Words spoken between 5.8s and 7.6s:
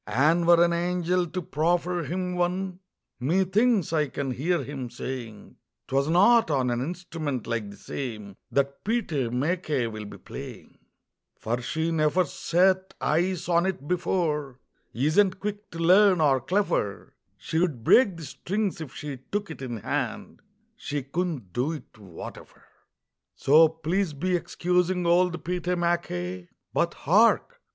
"'Twas not on an instrument